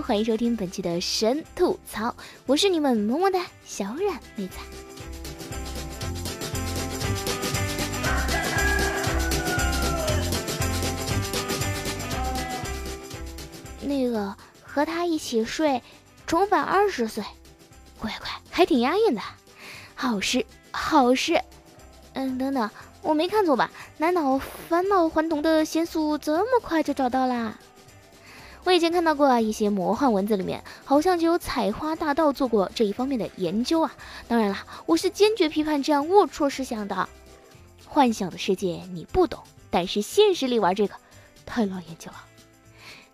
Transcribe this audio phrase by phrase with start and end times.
[0.00, 2.14] 欢迎收听本期的神吐槽，
[2.46, 4.58] 我是你们萌萌的小冉妹子。
[13.80, 15.82] 那个和他一起睡，
[16.26, 17.22] 重返二十岁，
[17.98, 19.20] 乖乖，还挺押韵的，
[19.94, 21.40] 好事好事。
[22.14, 22.68] 嗯，等等，
[23.02, 23.70] 我没看错吧？
[23.98, 27.58] 难道返老还童的仙素这么快就找到啦？
[28.64, 33.94] 我以前看到过啊，一些魔幻文字里面好像就有采花大盗做过这一方面的研究啊。
[34.26, 34.56] 当然了，
[34.86, 37.08] 我是坚决批判这样龌龊思想的。
[37.86, 39.40] 幻想的世界你不懂，
[39.70, 40.94] 但是现实里玩这个
[41.44, 42.24] 太老眼睛了。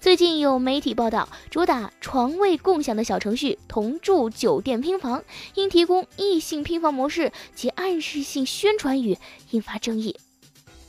[0.00, 9.18] 最近有媒体报道，主打床位共享的小程序同住酒店拼房，因提供异性拼房模式及暗示性宣传语
[9.50, 10.16] 引发争议。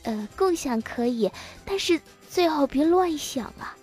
[0.04, 1.30] 呃，共享可以，
[1.66, 3.76] 但是最好别乱想啊。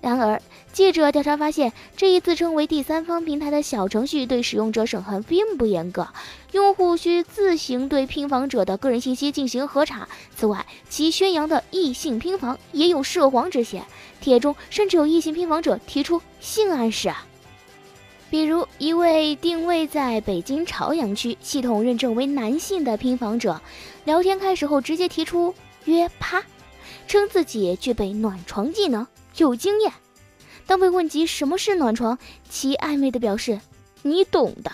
[0.00, 0.40] 然而，
[0.72, 6.08] 记者调查发现，这一自称为第三方平台的小程序对使用者审核并不严格，
[6.52, 10.08] 用户需自行对拼房者的个人信息进行核查。
[10.34, 13.84] 此外，其宣扬的异性拼房也有涉黄之嫌，
[14.22, 17.26] 帖中甚至有异性拼房者提出性暗示啊，
[18.30, 23.60] 比如一位定位在北京朝阳区、系统认证为男性的拼房者，
[24.06, 26.42] 聊天开始后直接提出约啪，
[27.06, 29.06] 称自己具备暖床技能。
[29.36, 29.92] 有经验。
[30.66, 33.60] 当被问及什么是暖床，其暧昧的表示
[34.02, 34.70] ：“你懂的。”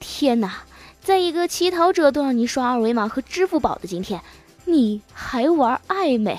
[0.00, 0.62] 天哪，
[1.00, 4.20] 在一个乞讨者都让你刷二维码和支付宝的今天，
[4.64, 6.38] 你还玩暧昧？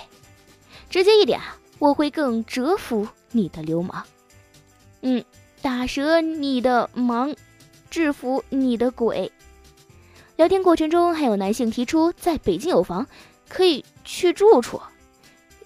[0.89, 4.03] 直接一点啊，我会更折服你的流氓。
[5.01, 5.23] 嗯，
[5.61, 7.35] 打折你的忙，
[7.89, 9.31] 制服你的鬼。
[10.35, 13.05] 聊天过程中，还有男性提出在北京有房，
[13.49, 14.81] 可以去住处。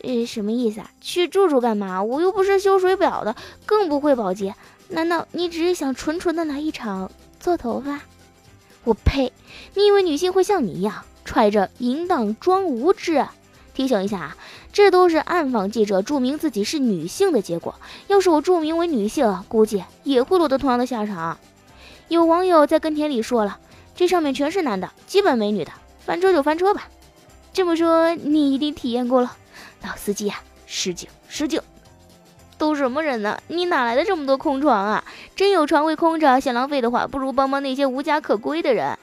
[0.04, 0.92] 呃，什么意思啊？
[1.00, 2.02] 去住住干嘛？
[2.04, 3.36] 我又不是修水表的，
[3.66, 4.56] 更不会保洁。
[4.90, 8.02] 难道你只是想纯纯的来一场做头发？
[8.84, 9.32] 我呸！
[9.76, 13.26] 你以为女性会像你一样揣着淫荡装无知？
[13.74, 14.38] 提醒一下啊，
[14.74, 17.76] 这都是暗访记者注明自己是女性的结果。
[18.08, 21.38] 要是我注明为女性，估计也会落得同样的下场。
[22.10, 23.60] 有网友在跟帖里说了，
[23.96, 25.72] 这上面全是男的，基本没女的，
[26.06, 26.90] 翻车就翻车吧。
[27.54, 29.38] 这么说，你一定体验过了。
[29.84, 31.62] 老司机啊，失敬失敬！
[32.58, 33.40] 都什么人呢？
[33.48, 35.04] 你哪来的这么多空床啊？
[35.36, 39.00] 真有床位空着，嫌浪费的话，不如帮帮那些无家可归的人。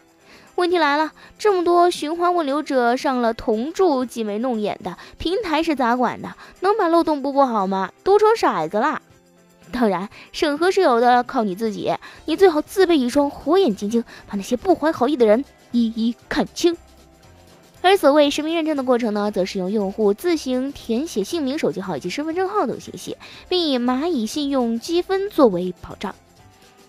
[0.55, 6.35] 问题来了，这么多寻欢问流者上了同住挤眉弄眼的平台是咋管的？
[6.61, 7.91] 能把漏洞补补好吗？
[8.05, 9.03] 都成色子了。
[9.71, 11.95] 当然，审核是有的，靠你自己。
[12.25, 16.77] 你最好自备一双火眼金睛，把那些不怀好意的人一一看清。
[17.89, 23.17] 而所谓实名认证的过程呢，则是由用户自行填写姓名、手机号以及身份证号等信息，
[23.49, 26.15] 并以蚂蚁信用积分作为保障。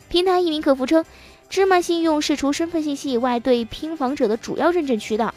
[0.09, 1.05] 平台一名客服称，
[1.49, 5.33] 芝麻信用是除身份信息以外对拼房者的主要认证渠道。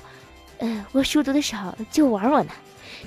[0.59, 2.53] 呃，我书读的少，就玩玩呢。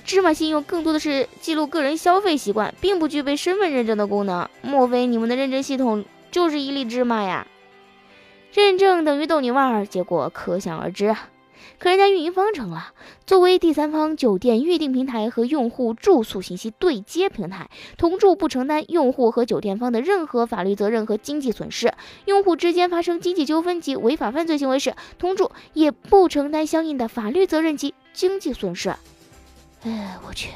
[0.06, 4.48] 芝麻信用更多的是记录个人消费习惯，并不具备身份认证的功能。
[4.62, 7.48] 莫非你们的认证系统就是一粒芝麻呀？
[8.54, 11.28] 认证等于逗你玩儿，结果可想而知啊。
[11.80, 12.94] 可人家运营方成了，
[13.26, 21.94] 作为第三方酒店预订平台和用户住宿信息对接平台，同住不承担用户和酒店方的任何法律责任和经济损失。
[22.26, 28.96] 用户之间发生经济纠纷及违法犯罪行为时，同住也不承担相应的法律责任及经济损失。
[29.84, 30.50] 哎，我去，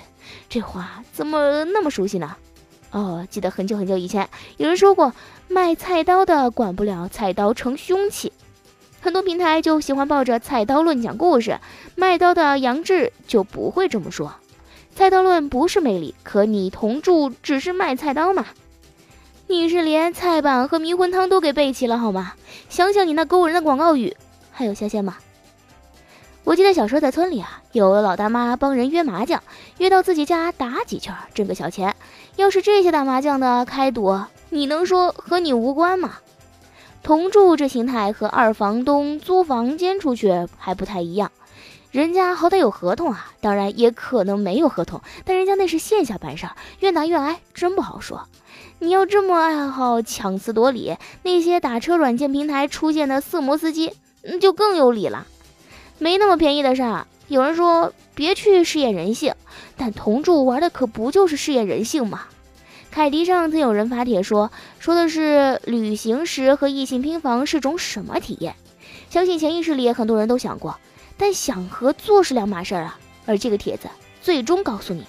[0.48, 2.36] 这话怎么那么熟悉呢？
[2.92, 4.28] 哦，记得很久很久以前
[4.58, 5.14] 有人说过，
[5.48, 8.34] 卖菜刀的管不了菜刀成凶器。
[9.02, 11.60] 很多平台就喜欢抱着菜刀论讲故事，
[11.96, 14.34] 卖刀的杨志就不会这么说。
[14.94, 18.46] 菜刀论不是魅力，可你同住只是卖菜刀吗？
[19.48, 22.34] 你是连菜板和迷魂汤都给备齐了好吗？
[22.68, 24.16] 想想你那勾人的广告语，
[24.52, 25.18] 还有下线吗？
[26.44, 29.42] 我记得小时候在村里啊，有个老大妈帮人约麻将，
[29.78, 31.96] 约到自己家打几圈挣个小钱。
[32.36, 34.20] 要是这些打麻将的开赌，
[34.50, 36.18] 你能说和你无关吗？
[37.02, 41.32] 同住这形态和二房东租房间出去还不太一样，
[41.92, 48.28] 人家好歹有合同啊，当然也可能没有合同，但人家那是线下办事儿，愿打愿挨，真不好说。
[48.78, 55.26] 你要这么爱好强词夺理，那些打车软件平台出现的色魔司机，那就更有理了。
[55.98, 57.08] 没那么便宜的事儿。
[57.28, 59.36] 有人说别去试验人性，
[59.78, 62.24] 但同住玩的可不就是试验人性吗？
[62.92, 68.56] 凯迪上曾有人发帖说，说的是旅行时和异性拼房是种什么体验？
[69.10, 70.78] 相信潜意识里很多人都想过，
[71.16, 73.00] 但想和做是两码事儿啊。
[73.26, 73.88] 而这个帖子
[74.22, 75.06] 最终告诉你，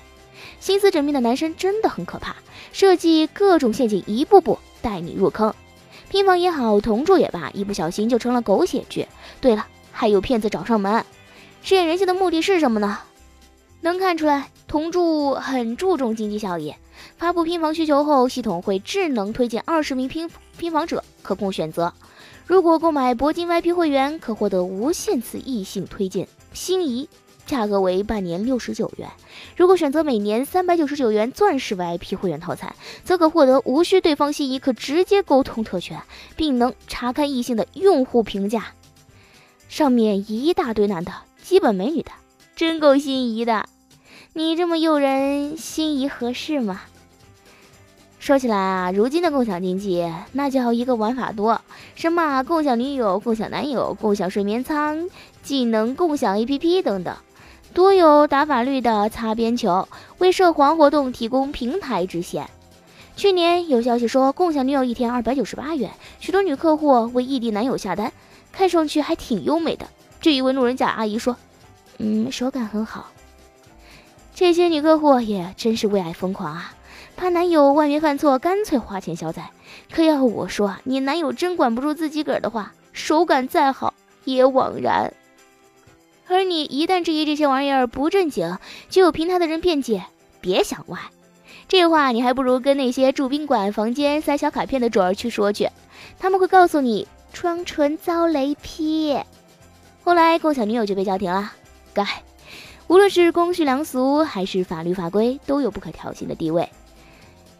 [0.60, 2.36] 心思缜密的男生真的很可怕，
[2.72, 5.54] 设计各种陷阱，一步步带你入坑。
[6.10, 9.08] 拼房也好，同住也罢，一不小心就成了狗血剧。
[9.40, 11.04] 对了，还有骗子找上门。
[11.62, 12.98] 试验人性的目的是什么呢？
[13.82, 16.74] 能看出来，同住很注重经济效益。
[17.16, 21.92] 发布拼房需求后，系统会智能推荐二十名拼拼房者可供选择。
[22.46, 27.08] 如果购买铂金 VIP 会员，可获得无限次异性推荐心仪，
[27.46, 29.08] 价格为半年六十九元。
[29.56, 36.02] 如果选择每年三百九十九元钻石 VIP 会员套餐，则可获得无需对方心仪，可直接沟通特权，
[36.36, 38.74] 并能查看异性的用户评价。
[39.68, 41.12] 上面一大堆男的。
[41.42, 42.12] 基本没女的，
[42.60, 43.64] 真够心仪的。
[44.34, 46.82] 你这么诱人，心仪合适吗？
[48.18, 51.62] 说起来啊，如今的共享经济，那叫一个玩法多，
[51.94, 55.08] 什么共享女友、共享男友、共享睡眠舱、
[55.42, 57.16] 技能共享 APP 等等，
[57.72, 62.50] 多有打法律的擦边球，为涉黄活动提供平台支线。
[63.16, 68.12] 去年有消息说，共享女友一天二百九十八元，许多女客户为异地男友下单，
[68.52, 69.88] 看上去还挺优美的。
[70.20, 71.34] 这一位路人甲阿姨说
[72.00, 73.12] ：“嗯，手感很好。”
[74.34, 76.74] 这些女客户也真是为爱疯狂啊！
[77.14, 79.50] 怕男友外面犯错，干脆花钱消灾。
[79.92, 83.92] 可要我说，你男友真管不住自己个儿的话，手感再好
[84.24, 85.12] 也枉然。
[86.26, 88.56] 而你一旦质疑这些玩意儿不正经，
[88.88, 90.04] 就有平台的人辩解
[90.40, 90.98] ：“别想歪。”
[91.68, 95.68] 这话你还不如跟那些住宾馆房间塞小卡片的主儿去说去，
[96.18, 99.18] 他们会告诉你双纯遭雷劈。
[100.02, 101.52] 后来，共享女友就被叫停了。
[101.92, 102.04] 该，
[102.86, 106.68] 无论是公序良俗还是法律法规，都有不可挑衅的地位。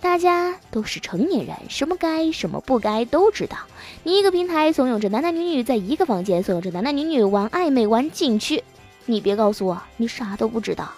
[0.00, 3.58] 大家都是成年人，什么该什么不该都知道。
[4.02, 8.64] 你一个平台怂恿着男男女女在一个房间，怂恿着男男女女玩暧昧、玩禁区，
[9.04, 10.88] 你别告诉我你啥都不知道。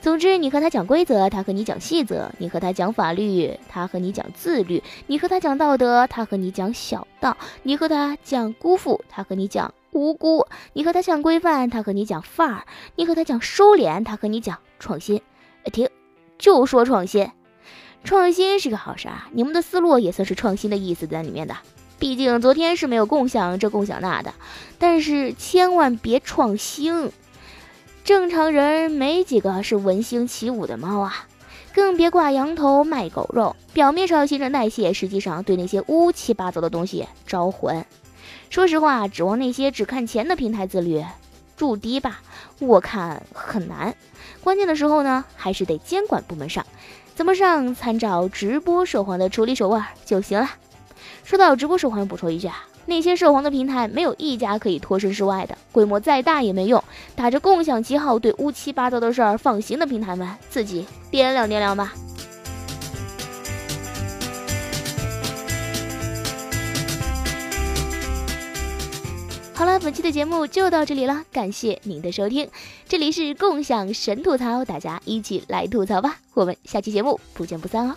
[0.00, 9.72] 总之，你和他讲规则，他和你讲细则；你和他讲法律，他和你讲自律；你和他讲道德，他和你讲小道；你和他讲辜负，他和你讲。
[9.92, 12.62] 无辜，你和他讲规范，他和你讲范儿；
[12.96, 15.22] 你和他讲收敛，他和你讲创新。
[15.70, 15.88] 停，
[16.38, 17.30] 就说创新，
[18.02, 19.28] 创新是个好事啊！
[19.32, 21.54] 你们的思路也算是创新的意思在里面的。
[21.98, 24.34] 毕竟昨天是没有共享这共享那的，
[24.78, 27.12] 但是千万别创新。
[28.02, 31.28] 正常人没几个是闻腥起舞的猫啊，
[31.72, 33.54] 更别挂羊头卖狗肉。
[33.72, 37.86] 表面上新陈代谢，实际上对那些乌七八糟的东西招魂。
[38.52, 41.02] 说实话，指望那些只看钱的平台自律，
[41.56, 42.20] 筑堤吧，
[42.58, 43.94] 我看很难。
[44.44, 46.62] 关键的时候呢，还是得监管部门上。
[47.14, 47.74] 怎么上？
[47.74, 50.50] 参照直播涉黄的处理手腕就行了。
[51.24, 56.84] 说到直播涉黄，补充一句啊，那些涉黄的平台没有一家可以脱身事外的，规模再大也没用。
[57.16, 61.94] 打着共享旗号对乌七八糟的事儿放行的平台们，自己掂量掂量吧。
[69.54, 72.48] 好了，本期的节目就到这里了，感谢您的收听，
[72.88, 77.94] 这里是共享神吐槽，大家一起来吐槽吧，我们下期节目不见不散哦。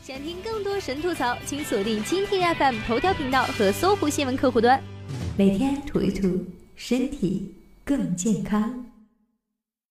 [0.00, 4.80] 想听更多神吐槽，请锁定蜻蜓 FM 头条频道和搜狐新闻客户端，
[5.36, 6.44] 每天吐一吐。
[6.78, 8.87] 身体更健康。